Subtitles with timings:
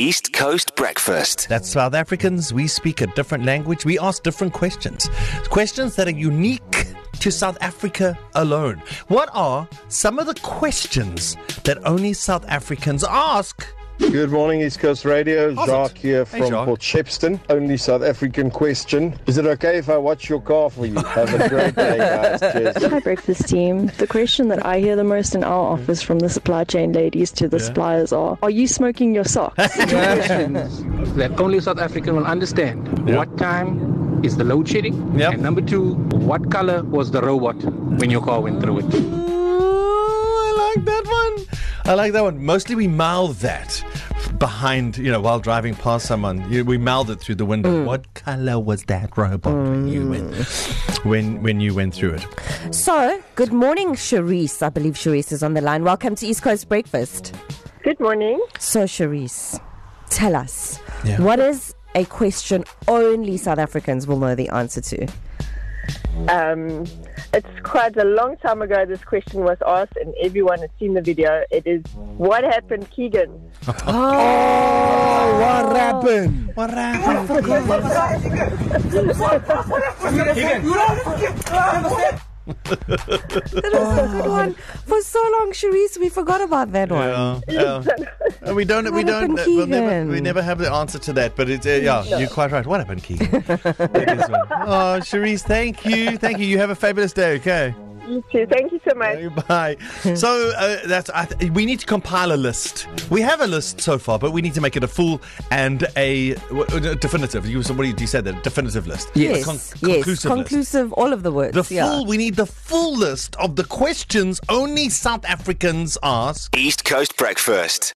[0.00, 1.46] East Coast Breakfast.
[1.50, 2.54] That's South Africans.
[2.54, 3.84] We speak a different language.
[3.84, 5.10] We ask different questions.
[5.50, 6.86] Questions that are unique
[7.18, 8.82] to South Africa alone.
[9.08, 13.66] What are some of the questions that only South Africans ask?
[14.00, 15.54] Good morning, East Coast Radio.
[15.54, 15.98] How's Jacques it?
[15.98, 16.64] here Hey, from Jacques.
[16.66, 17.38] Port Shepstone.
[17.50, 19.14] Only South African question.
[19.26, 20.94] Is it okay if I watch your car for you?
[21.00, 22.40] Have a great day, guys.
[22.52, 22.82] Cheers.
[22.82, 23.86] Hi, breakfast team.
[23.98, 27.30] The question that I hear the most in our office from the supply chain ladies
[27.32, 29.54] to the suppliers are Are you smoking your socks?
[29.76, 30.82] questions
[31.14, 33.06] that only South African will understand.
[33.08, 33.16] Yeah.
[33.18, 35.18] What time is the load shedding?
[35.18, 35.34] Yep.
[35.34, 37.56] And number two, what color was the robot
[38.00, 38.94] when your car went through it?
[38.94, 41.46] Ooh, I like that one.
[41.84, 42.42] I like that one.
[42.44, 43.84] Mostly we mouth that
[44.38, 46.50] behind, you know, while driving past someone.
[46.50, 47.84] You, we mouth it through the window.
[47.84, 50.34] What color was that robot when you went
[51.04, 52.26] when when you went through it?
[52.74, 54.62] So, good morning, Charisse.
[54.62, 55.84] I believe Charisse is on the line.
[55.84, 57.34] Welcome to East Coast Breakfast.
[57.82, 58.40] Good morning.
[58.58, 59.60] So, Charisse,
[60.10, 61.20] tell us Yeah.
[61.20, 65.06] what is a question only South Africans will know the answer to?
[66.28, 66.84] Um,
[67.44, 71.00] it's quite a long time ago this question was asked, and everyone has seen the
[71.00, 71.42] video.
[71.50, 71.82] It is
[72.16, 73.30] what happened, Keegan?
[73.86, 76.50] Oh, what happened?
[76.54, 77.30] What happened?
[82.64, 84.54] That was a good one.
[84.86, 87.08] For so long, Cherise, we forgot about that one.
[87.08, 87.82] Yeah, yeah.
[88.46, 88.92] Uh, we don't.
[88.92, 89.38] we don't.
[89.38, 91.36] uh, we'll never, we never have the answer to that.
[91.36, 92.66] But it's uh, yeah, you're quite right.
[92.66, 93.28] What happened, Keegan?
[93.34, 94.46] It is one.
[94.50, 96.46] oh, Cherise, thank you, thank you.
[96.46, 97.36] You have a fabulous day.
[97.36, 97.74] Okay.
[98.10, 98.46] You too.
[98.46, 99.46] Thank you so much.
[99.46, 99.76] Bye.
[100.14, 101.10] So uh, that's.
[101.10, 102.88] I th- we need to compile a list.
[103.10, 105.20] We have a list so far, but we need to make it a full
[105.52, 107.46] and a, uh, definitive.
[107.46, 109.10] You somebody you said that definitive list.
[109.14, 110.22] Yes, Con- yes, conclusive list.
[110.26, 111.54] conclusive, all of the words.
[111.54, 111.86] The yeah.
[111.88, 112.06] full.
[112.06, 116.56] We need the full list of the questions only South Africans ask.
[116.56, 117.84] East Coast Breakfast.